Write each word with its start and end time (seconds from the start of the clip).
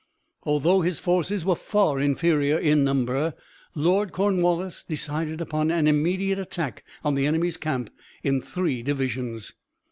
Although 0.45 0.81
his 0.81 0.97
forces 0.97 1.45
were 1.45 1.53
far 1.53 1.99
inferior 1.99 2.57
in 2.57 2.83
number, 2.83 3.35
Lord 3.75 4.11
Cornwallis 4.11 4.83
decided 4.83 5.41
upon 5.41 5.69
an 5.69 5.85
immediate 5.85 6.39
attack 6.39 6.83
on 7.05 7.13
the 7.13 7.27
enemy's 7.27 7.57
camp 7.57 7.91
in 8.23 8.41
three 8.41 8.81
divisions. 8.81 9.53